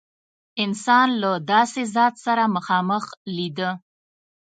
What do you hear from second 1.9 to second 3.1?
ذات سره مخامخ